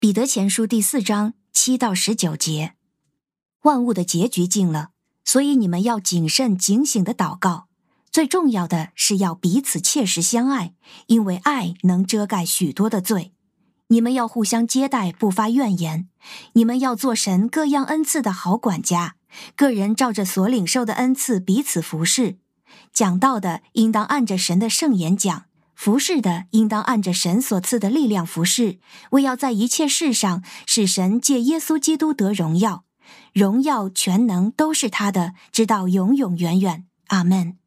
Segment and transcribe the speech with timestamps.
[0.00, 2.74] 彼得前书第四章七到十九节，
[3.62, 4.90] 万物的结局近了，
[5.24, 7.66] 所以你们要谨慎警醒的祷告。
[8.12, 10.74] 最重要的是要彼此切实相爱，
[11.08, 13.32] 因为爱能遮盖许多的罪。
[13.88, 16.08] 你们要互相接待，不发怨言。
[16.52, 19.16] 你们要做神各样恩赐的好管家，
[19.56, 22.38] 个人照着所领受的恩赐彼此服侍。
[22.92, 25.46] 讲道的应当按着神的圣言讲。
[25.78, 28.80] 服侍的应当按着神所赐的力量服侍，
[29.12, 32.82] 为要在一切事上使神借耶稣基督得荣耀，
[33.32, 36.86] 荣耀全能都是他的，直到永永远远。
[37.06, 37.58] 阿门。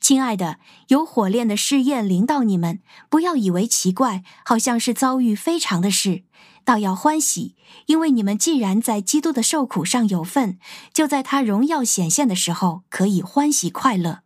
[0.00, 6.24] 亲爱的，有火炼的试验临到你们，不要以为奇怪，好像是遭遇非常的事，
[6.64, 7.54] 倒要欢喜，
[7.86, 10.58] 因为你们既然在基督的受苦上有份，
[10.92, 14.22] 就在他荣耀显现的时候可以欢喜快乐。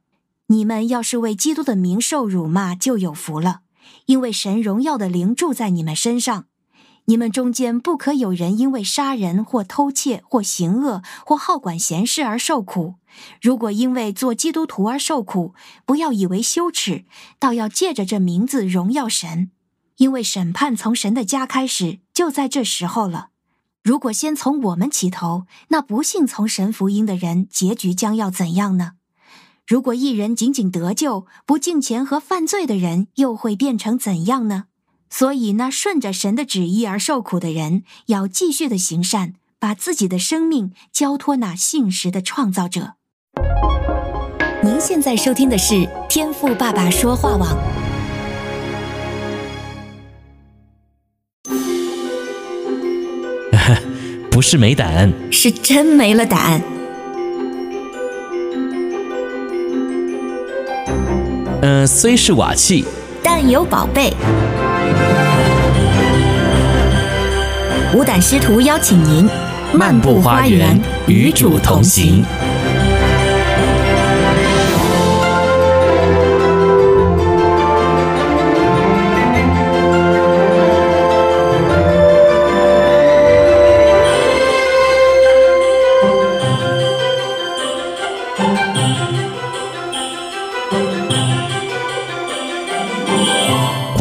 [0.49, 3.61] 你们要是为基督的名受辱骂，就有福了，
[4.07, 6.47] 因为神荣耀的灵住在你们身上。
[7.07, 12.95] 你们中间不可有人因为杀人或偷窃或行恶或好管闲事而受苦。
[13.41, 15.53] 如果因为做基督徒而受苦，
[15.85, 17.05] 不要以为羞耻，
[17.41, 19.51] 倒要借着这名字荣耀神，
[19.97, 23.31] 因为审判从神的家开始，就在这时候了。
[23.83, 28.93] 如果先从我们起头，那不信从神福音的人，结局将要怎样呢？
[29.67, 34.65] 如果一人仅仅得救，不敬虔和犯罪的人又会变成怎样呢？
[35.09, 42.95] 所以，那顺着神的旨意而受苦的人，要继续的行善，把自己的生命交托那信实的创造者。
[44.63, 47.57] 您现在收听的是天赋爸爸说话网。
[54.31, 56.63] 不是没胆，是真没了胆。
[61.63, 62.85] 呃，虽是瓦器，
[63.23, 64.13] 但有宝贝。
[67.95, 69.29] 五胆师徒邀请您
[69.73, 72.25] 漫步花园，与主同行。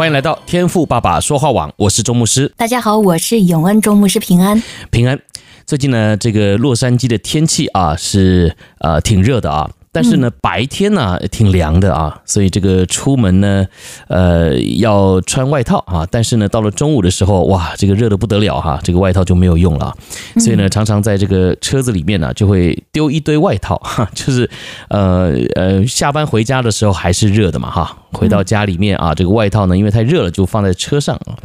[0.02, 2.52] 欢迎来到天赋爸爸说话网，我是周牧师。
[2.58, 5.22] 大家好，我是永恩周牧师，平安平安。
[5.68, 9.70] 最近呢，这个洛杉矶的天气啊是呃挺热的啊。
[9.94, 13.68] 但是呢，白天呢挺凉的啊，所以这个出门呢，
[14.08, 16.08] 呃，要穿外套啊。
[16.10, 19.94] 但是呢，到了中午的时候，哇，这个热的不得了哈，这个外套就没有用了。
[20.38, 24.50] 所以呢，常常在这个车子里面呢，就会丢一堆外套 哈，就是
[24.88, 27.98] 呃呃，下班回家的时候还是热的嘛哈。
[28.14, 31.36] 回到家里面啊，这个外套呢，因为太热了，就放在车上啊。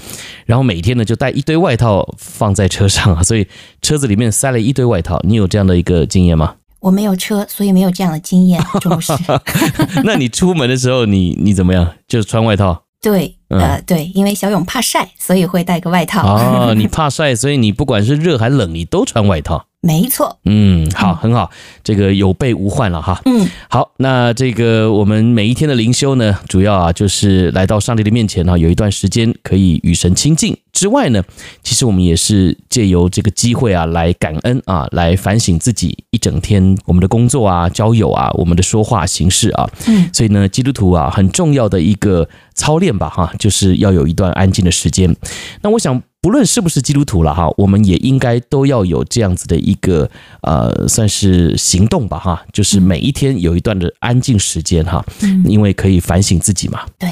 [0.45, 3.47] 然后每天呢，就带一堆外套放在车上啊，所以
[3.83, 5.21] 车子里面塞了一堆外套。
[5.25, 6.55] 你有这样的一个经验吗？
[6.87, 8.63] 我没有车，所以没有这样的经验。
[8.81, 9.13] 就是，
[10.05, 11.85] 那你出门的时候你，你你怎么样？
[12.07, 12.85] 就是穿外套？
[13.03, 16.25] 对，呃，对，因为小勇怕晒，所以会带个外套。
[16.25, 19.67] 哦， 你怕晒，所以你不管是热还冷，你都穿外套。
[19.81, 21.51] 没错，嗯，好，很好，
[21.83, 23.21] 这个有备无患了哈。
[23.25, 31.25] 嗯，好，那这个我们每一天的灵修呢，主要啊就是来到上帝的面前啊，有一段时间可以与神亲近之外呢，
[31.63, 39.67] 其实我们也是借由这个机会啊，来感恩啊，来反省自己一整天我们的工作啊、交友啊、我们的说话形式啊。
[39.87, 45.17] 嗯，所以呢，基督徒啊，很重要的一个操练吧，哈，就是要有一段安静的时间。
[45.63, 46.03] 那我想。
[46.23, 50.11] 不论是不是基督徒了哈，我们也应该都要有这样子的一个
[50.43, 56.81] 呃，算是行动吧哈，就是每一天有一段的安静时间哈，嗯因为可以反省自己嘛。
[56.99, 57.09] 对，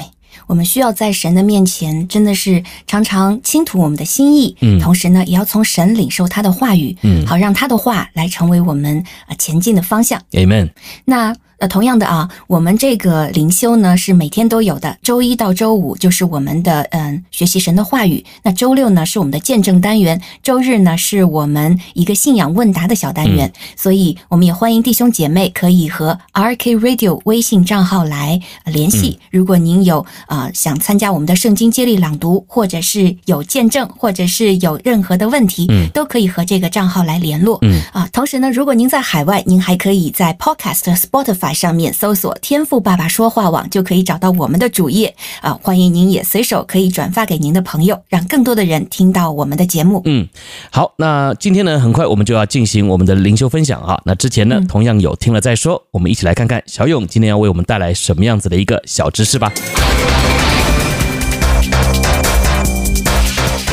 [0.47, 10.21] 我们需要在神的面前，真的是常常倾吐我们的心意，嗯，同时呢，也要从神领受他的话语，嗯，好让他的话来成为我们啊前进的方向。
[10.31, 10.71] Amen。
[11.05, 11.35] 那。
[11.57, 29.19] 呃，同样的啊，我们这个灵修呢是每天都有的，周一到周五就是我们的嗯学习神的话语，那周六呢是我们的见证单元，周日呢是我们一个信仰问答的小单元，嗯、所以我们也欢迎弟兄姐妹可以和 RK Radio 微信账号来联系。
[29.21, 37.59] 嗯、如果您有啊、呃、想参加我们的圣经接力朗读，或者是有见证，或者是有任何的问题，嗯，都可以和这个账号来联络。
[37.61, 41.44] 嗯啊，同时呢，如果您在海外，您还可以在 Podcast Spotify。
[41.53, 45.57] 上面搜索“天赋爸爸说话网”就可以找到我们的主页啊！
[45.61, 50.01] 欢迎您也随手可以转发给您的朋友，让更多的人听到我们的节目。
[50.05, 50.27] 嗯，
[50.71, 53.99] 好，那今天呢，很快我们就要进行我们的灵修分享啊。
[54.05, 59.51] 那之前呢，同样有听了再说，我们一起来看看小勇今天要为我们带来什么样子的一个小知识吧。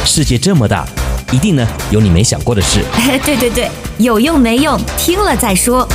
[0.05, 0.87] 世界这么大，
[1.33, 2.85] 一定呢有你没想过的事。
[2.95, 5.89] 哎，对对对，有用没用，听了再说。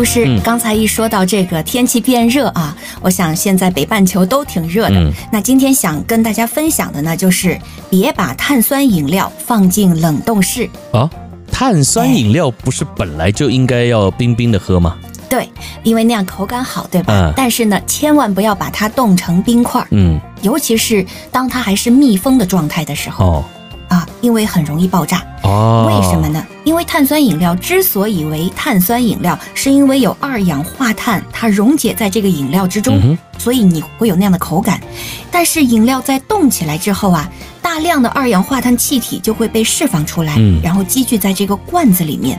[0.00, 4.94] 哎，牧师，嗯，刚才一说到这个天气变热啊，我想现在北半球都挺热的。
[4.94, 7.58] 嗯，那今天想跟大家分享的呢，就是
[7.90, 11.08] 别把碳酸饮料放进冷冻室啊。
[11.52, 14.96] 碳酸饮料不是本来就应该要冰冰的喝吗？
[15.28, 15.46] 对，
[15.82, 17.12] 因为那样口感好，对吧？
[17.12, 17.34] 嗯。
[17.36, 19.86] 但是呢，千万不要把它冻成冰块。
[19.90, 20.18] 嗯。
[20.40, 23.26] 尤其是当它还是密封的状态的时候。
[23.26, 23.44] 哦。
[23.90, 25.22] 啊，因为很容易爆炸。
[25.42, 25.84] 哦。
[25.86, 26.42] 为什么呢？
[26.64, 34.80] 因为碳酸饮料之所以为碳酸饮料，是因为有二氧化碳，它溶解在这个饮料之中，嗯，所以你会有那样的口感。
[35.30, 37.30] 但是饮料在冻起来之后啊。
[37.62, 42.36] 大量的二氧化碳气体就会被释放出来，嗯，然后积聚在这个罐子里面。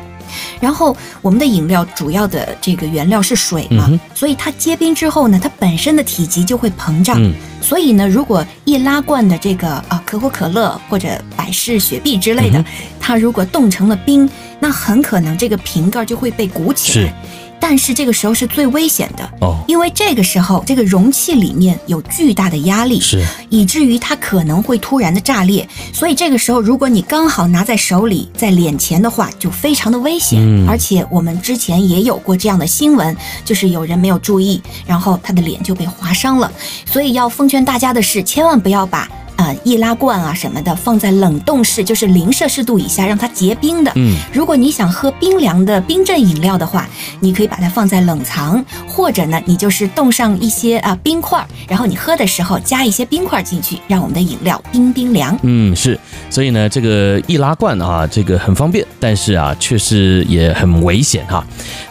[0.59, 7.15] 然后我们的饮料主要的这个原料是水嘛，嗯，所以它结冰之后呢，它本身的体积就会膨胀。
[7.21, 12.65] 嗯，所以呢，如果易拉罐的这个啊可口可乐或者百事雪碧之类的，嗯，
[12.99, 14.29] 它如果冻成了冰，
[14.59, 17.13] 那很可能这个瓶盖就会被鼓起来。
[17.61, 25.65] 但是这个时候是最危险的哦，因为这个时候这个容器里面有巨大的压力，是以至于它可能会突然的炸裂。
[25.93, 30.41] 所以这个时候，如果你刚好拿在手里，在脸前的话，就非常的危险。
[30.41, 33.15] 嗯，而且我们之前也有过这样的新闻，
[33.45, 36.51] 就是有人没有注意，然后他的脸就被划伤了。
[36.85, 39.07] 所以要奉劝大家的是，千万不要把。
[39.41, 43.91] 呃，易拉罐啊什么的，放在冷冻室，就是零摄氏度以下，让它结冰的。
[43.95, 46.87] 嗯，如果你想喝冰凉的冰镇饮料的话，
[47.19, 55.35] 你可以把它放在冷藏，或者呢，你就是冻上一些啊冰块，然后你喝的时候加一些冰块进去，让我们的饮料冰冰凉。
[55.41, 55.99] 嗯，是。
[56.29, 61.43] 所以呢，这个易拉罐啊，这个很方便，但是啊，确实也很危险哈。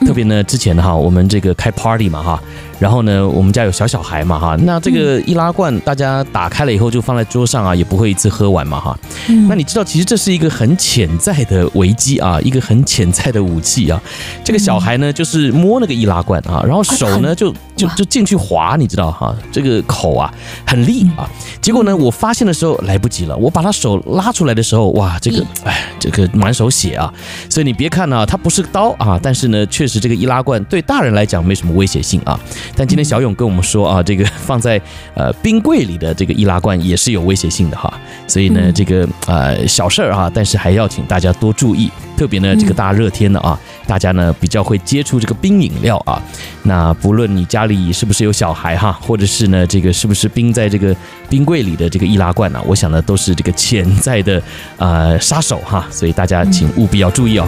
[0.07, 2.41] 特别呢，之前哈，我们这个开 party 嘛哈。
[2.81, 8.99] 然后呢，我们家有小小孩嘛哈，那这个易拉罐大家打开了以后就放在桌上啊，也不会一次喝完嘛哈。
[9.47, 14.01] 那你知道，其实这是一个很潜在的危机啊，一个很潜在的武器啊。
[14.43, 20.33] 这个小孩呢，就是摸那个易拉罐啊，然后手呢就就就进去滑，你知道哈，这个口啊
[20.67, 21.29] 很利啊。
[21.61, 27.13] 结果呢，我发现的时候来不及了，我把他手拉出来的时候，哇，这个哎，这个满手血啊。
[27.51, 32.41] 所以你别看呢，它不是刀啊，但是呢，确实这个易拉罐对大人来讲没什么威胁性啊。
[32.77, 34.81] 但今天小勇跟我们说啊，这个 放在
[35.15, 37.93] 呃冰柜里的这个易拉罐也是有威胁性的哈，
[38.27, 46.23] 所以呢，这个呃小事儿啊，但是还要请大家多注意，特别呢这个大热天的啊，大家呢比较会接触这个冰饮料啊，
[46.63, 50.95] 那不论你家里是不是有小孩哈，或者是呢这个是不是冰在这个
[51.29, 54.43] 冰柜里的这个易拉罐呢，我想呢都是这个潜在的
[54.79, 57.47] 呃杀手哈，所以大家请务必要注意哦。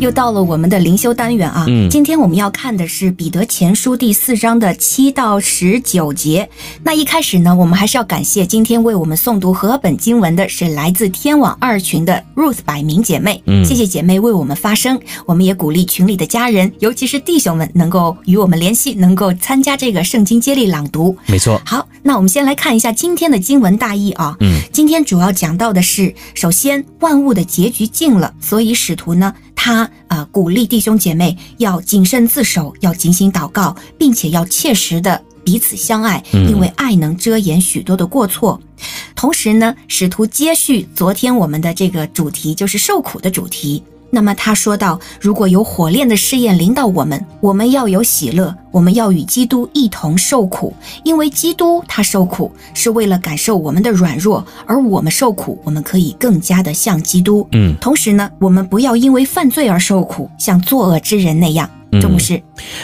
[0.00, 1.66] 又到了我们的灵修单元啊！
[1.68, 6.48] 嗯，今天我们要看的是彼得前书第四章的七到十九节。
[6.82, 13.42] 那一开始呢，我们还是要感谢今天为我们诵读和本经文的是来自天网二群的 Ruth 百名姐妹。
[13.44, 14.98] 嗯，谢谢姐妹为我们发声。
[15.26, 21.14] 我们也鼓励群里的家人，尤其是弟兄们，能够与我们联系，能够参加这个圣经接力朗读。
[21.26, 21.60] 没错。
[21.66, 24.34] 好，那我们先来看一下今天的经文大意啊。
[24.40, 29.34] 嗯，今天主要讲到的是，首先万物的结局近了，所以使徒呢。
[29.62, 38.58] 他啊、呃，鼓励弟兄姐妹要谨慎自守，要警醒祷告，并且要切实的彼此相爱，因为爱能遮掩许多的过错。
[39.14, 43.82] 同时呢，使徒接续昨天我们的这个主题，就是受苦的主题。
[44.10, 50.74] 那么他说道，如果有火炼的试验临到我们，我们要有喜乐，我们要与基督一同受苦，
[51.04, 57.46] 因为基督他受苦是为了感受我们的软弱，而我们受苦，我们可以更加的像基督。
[57.52, 61.70] 嗯，同时呢，我们不要因为犯罪而受苦，像作恶之人那样。
[61.98, 62.40] 周牧师，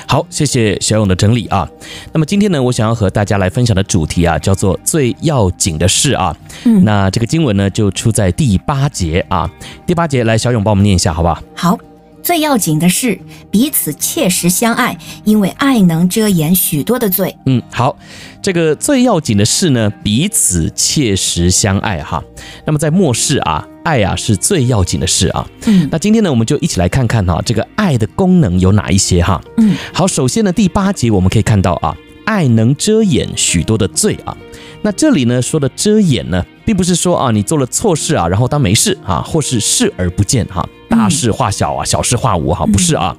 [0.08, 1.68] 好，谢谢小勇的整理啊。
[2.12, 6.36] 那么今天呢，我想要和大家来分享的主题啊，叫做最要紧的事啊。
[6.64, 9.48] 嗯，那这个经文呢，就出在第八节啊。
[9.86, 11.40] 第八节，来，小勇帮我们念一下，好不好？
[11.54, 11.78] 好，
[12.22, 13.16] 最要紧的是
[13.50, 17.36] 彼此切实相爱，因为爱能遮掩许多的罪。
[17.46, 17.96] 嗯，好，
[18.42, 22.24] 这个最要紧的事呢，彼此切实相爱哈。
[22.64, 23.64] 那么在末世啊。
[23.86, 25.48] 爱啊，是最要紧的事啊。
[25.66, 29.40] 嗯，那今天呢，我们就一起来看看哈，这个爱的功能有哪一些哈。
[29.58, 34.36] 嗯，好，首先呢，第八节我们可以看到啊，爱能遮掩许多的罪啊。
[34.82, 43.16] 那这里呢说的遮掩呢，并不是说啊，你做了错事啊，然后当没事啊，或是视而不见哈，大事化小啊，小事化无哈，不是啊，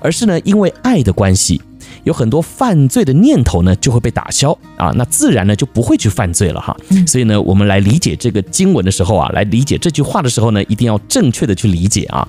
[0.00, 1.62] 而是呢，因为爱的关系。
[2.08, 6.74] 有很多犯罪的念头呢，就会被打消啊，那自然呢就不会去犯罪了哈。
[7.06, 12.26] 所以呢，我们来理解这个经文的时候啊，来理解这句话的时候呢，一定要正确的去理解啊。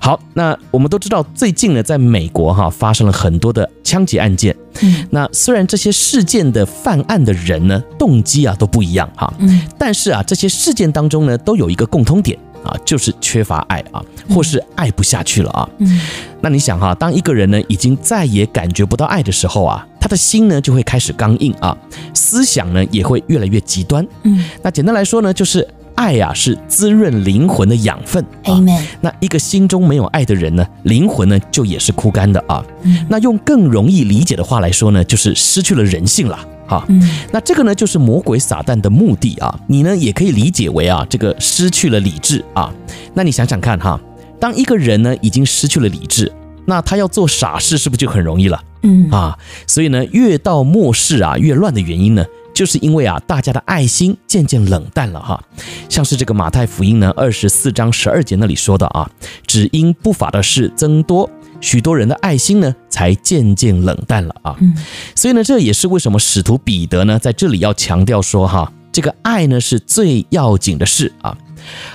[0.00, 4.56] 好，那我们都知道，最近呢，在美国哈发生了很多的枪击案件。
[4.82, 12.38] 嗯，那虽然这些事件的犯案的人呢，动机啊都不一样哈，嗯，但是啊，这些事件当中呢，都有一个共通点。
[12.66, 15.68] 啊，就是缺乏爱啊，或是爱不下去了啊。
[15.78, 16.00] 嗯，
[16.40, 21.76] 那你想哈，当一个人呢已经再也感觉不到爱的时候啊，他的心呢就会开始刚硬啊，
[22.14, 24.06] 思想呢也会越来越极端。
[24.24, 28.24] 嗯，那简单来说呢，就是爱呀是滋润灵魂的养分。
[28.44, 28.82] Amen。
[29.00, 32.64] 那一个心中没有爱的人呢，灵魂呢就也是枯干的啊。
[32.82, 36.38] 嗯，那用更容易理解的话来说呢，就是失去了人性了。
[36.66, 36.84] 好，
[37.32, 39.56] 那这个呢，就是魔鬼撒旦的目的啊。
[39.68, 42.72] 你呢，也可以理解为啊，这个失去了理智啊。
[43.14, 44.00] 那你想想看哈，
[44.40, 46.32] 当一个人呢已经失去了理智，
[46.66, 48.60] 那他要做傻事是不是就很容易了？
[48.82, 55.42] 嗯啊，所以呢，越到末世啊，越乱的原因呢，就是因为啊，大家的爱心渐渐冷淡了哈。
[55.88, 59.08] 像是这个马太福音呢，二十四章十二节那里说的啊，
[59.46, 61.28] 只因不法的事增多。
[61.60, 64.56] 许多人的爱心呢，才渐渐冷淡了啊。
[64.60, 64.74] 嗯，
[65.14, 71.36] 所以呢，这也是为什么使徒彼得呢，在这里要强调说哈，这个爱呢是最要紧的事啊。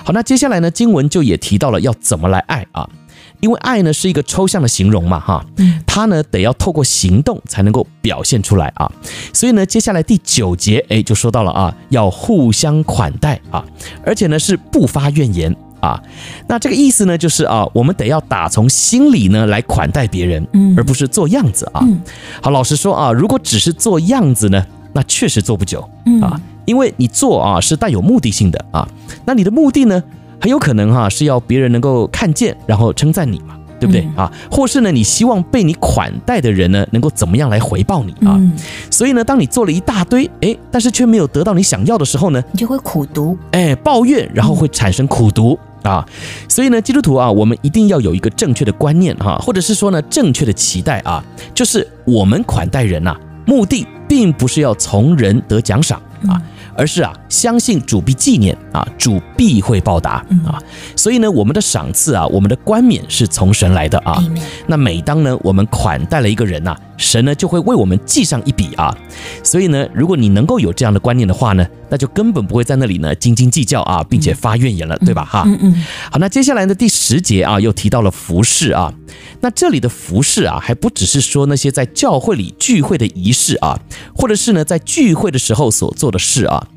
[0.03, 2.89] 好，那接下来呢，经文就也提到了要怎么来爱啊，
[3.39, 5.46] 因为爱呢是一个抽象的形容嘛哈，
[5.88, 8.91] 它呢得要透过行动才能够表现出来啊。
[9.34, 13.63] 所以呢，接下来第九节哎就说到了啊，要互相款待啊，
[14.06, 15.56] 而且呢是不发怨言。
[15.81, 16.01] 啊，
[16.47, 21.83] 那这个意思呢，就是啊，我们得要打从心里呢来款待别人，嗯，而不是做样子啊。
[22.41, 25.81] 好，老实说啊，如果只是做样子呢，那确实做不久
[26.21, 28.88] 啊，因为你做啊是带有目的性的啊，
[29.25, 30.01] 那你的目的呢，
[30.39, 34.07] 很有可能哈是要别人能够看见，然后称赞你嘛，对不对？
[34.15, 34.31] 啊？
[34.51, 38.39] 或是呢，你希望被你款待的人呢，能够怎么样来回报你啊？
[38.91, 45.57] 所以呢，当你做了一大堆，哎，但是却没有得到你想要的时候呢，你就会苦读，哎，抱怨，然后会产生苦读。
[45.83, 46.05] 啊，
[46.47, 51.23] 所以呢，基督徒啊，我们一定要有一个正确的观念哈，或者是说呢，正确的期待啊，
[51.53, 56.41] 就是我们款待人呐，目的并不是要从人得奖赏啊。
[56.73, 60.57] 而是啊，相信主必纪念啊，主必会报答啊，
[60.95, 64.23] 所以呢，我们的赏赐啊，我们的冠冕是从神来的啊。
[64.67, 68.96] 那每当呢，我们款待了一个人呐，神呢就会为我们记上一笔啊。
[69.43, 75.25] 所以呢，如果你能够有这样的观念的话呢，那就根本不会在那里呢斤斤计较啊，并且发怨言了，对吧？
[75.25, 75.86] 哈，嗯嗯。
[76.12, 78.93] 好，那接下来的第十节啊，又提到了服饰啊。
[79.41, 83.79] 那这里的服饰啊，还不只是说那些在教会里聚会的仪式啊，
[84.15, 86.67] 或者是呢在聚会的时候所做的事啊。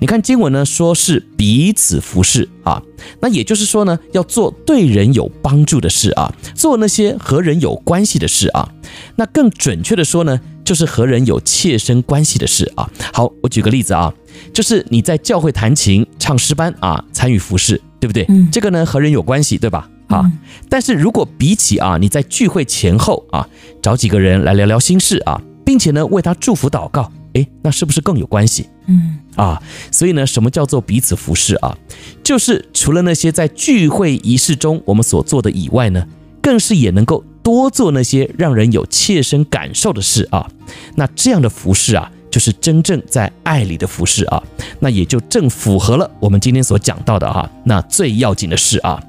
[0.00, 2.82] 你看经文呢，说是彼此服侍啊，
[3.20, 8.68] 那也就是说呢，要做对人有帮助的事啊，做那些和人有关系的事啊。
[9.16, 12.88] 那更准确的说呢，就是和人有切身关系的事啊。
[13.12, 14.12] 好，我举个例子啊，
[14.52, 18.24] 就是你在教会弹琴、唱诗班啊，参与服饰，对不对？
[18.28, 19.88] 嗯，这个呢和人有关系，对吧？
[20.08, 20.24] 啊，
[20.68, 23.46] 但是如果比起啊，你在聚会前后啊，
[23.82, 27.12] 找几个人来聊聊心事啊，并且呢为他祝福祷告。
[27.34, 28.66] 诶，那是不是更有关系？
[28.86, 31.76] 嗯啊，所以呢，什么叫做彼此服侍啊？
[32.24, 36.06] 就是除了那些在聚会仪式中我们所做的以外呢，
[36.40, 40.48] 更是也能够多做那些让人有切身感受的事啊。
[40.96, 42.10] 那这样的服侍啊。
[42.30, 44.40] 就是真正在爱里的服侍啊，
[44.80, 49.02] 那也就正符合了我们今天所讲到的哈，那最要紧的事啊。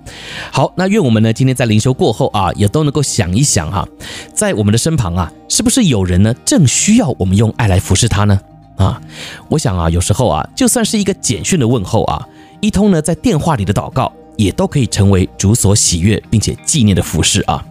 [0.53, 3.85] 好，那愿我们呢今天在灵修过后啊，也都能够想一想哈，
[4.33, 8.39] 在我们的身旁啊，是不是有人呢正需要我们用爱来服侍他呢？
[8.77, 9.01] 啊，
[9.49, 12.25] 我想啊，有时候啊，就算是一个简讯的问候啊，
[12.61, 14.13] 一通呢在电话里的祷告。
[14.39, 17.61] 也都可以成为主所喜悦并且纪念的服饰啊，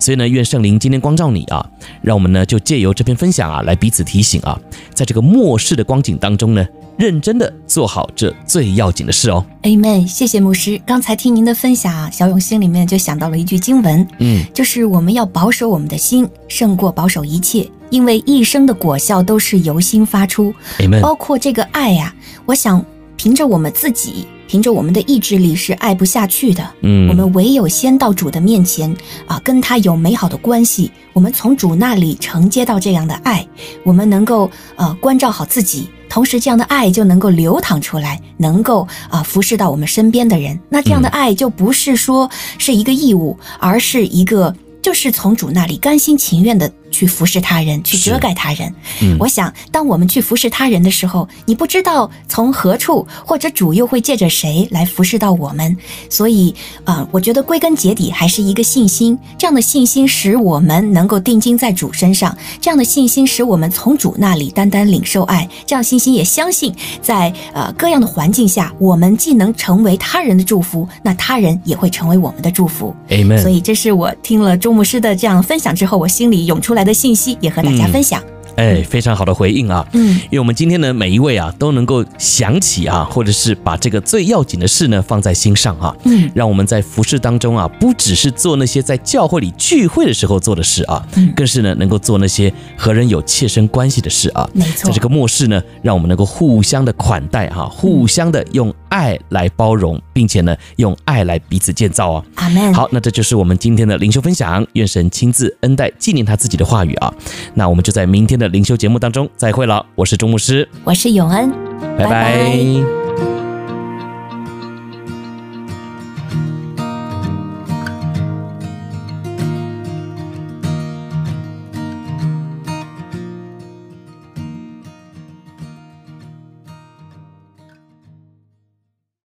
[0.00, 1.64] 所以呢，愿圣灵今天光照你啊，
[2.00, 4.58] 让我们呢就借由这篇分享啊，来彼此提醒啊，
[4.94, 9.44] 在这个末世的光景当中呢，认真的做好这最要紧的事哦。
[9.64, 10.80] Amen，谢谢牧师。
[10.86, 20.54] 刚才听您的分享啊，小勇心里面就想到了一句经文，嗯，就是我们要保守我们的心，胜过保守一切，因为一生的果效都是由心发出。
[20.78, 22.14] Amen，包括这个爱呀，
[22.46, 22.82] 我想
[23.18, 24.26] 凭着我们自己。
[24.46, 28.94] 凭着我们的意志力是爱不下去的，嗯，我们唯有先到主的面前
[29.26, 33.46] 啊，跟他有美好的关系，我们从主那里承接到这样的爱，
[33.82, 40.58] 我们能够呃关照好自己，同时这样的爱就能够流淌出来，能够啊服侍到我们身边的人。
[40.68, 48.72] 那这样的爱就不是说是一个义务，而是一个就是从主那里甘心情愿的去服侍他人，去遮盖他人。
[49.02, 55.76] 嗯，我想，当我们去服侍他人的时候，你不知道从何处或者主又会借着谁来服侍到我们。
[56.08, 59.18] 所以，啊、呃，我觉得归根结底还是一个信心。
[59.36, 65.48] 这样的信心使我们能够定睛在主身上，这样的信心使我们从主那里单单领受爱。
[65.66, 72.94] 这样信心也相信在，在呃各样的环境下，我们既能成为他人的祝福，那他人也会成为我们的祝福。
[73.08, 73.40] Amen。
[73.40, 78.22] 所以，这是我听了周牧师的这样分享之后，我心里涌出来的信息，也和大家分享。
[78.22, 79.86] 嗯哎，非常好的回应啊！
[79.92, 85.94] 嗯，因为我们今天呢，每一位啊都能够想起啊，或者是把这个最要紧的事呢放在心上啊。
[86.04, 94.48] 嗯，让我们在服饰当中啊，不只是做那些在教会里聚会的时候做的事啊，嗯，更是呢能够做那些和人有切身关系的事啊。
[94.54, 102.24] 没错，在这个末世呢，让我们能够互相的款待哈，互相的用爱来包容，并且呢用爱来彼此建造哦。
[102.36, 102.72] 阿门。
[102.74, 107.12] 好，那这就是我们今天的灵修分享，愿神亲自恩待纪念他自己的话语啊。
[107.54, 111.50] 那我们就在明天的灵修节目当中再会了，我是钟牧师，我是永恩，
[111.98, 112.10] 拜拜。
[112.10, 113.05] 拜拜。